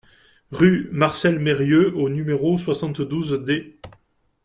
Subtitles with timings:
[0.49, 3.79] Rue Marcel Merieux au numéro soixante-douze D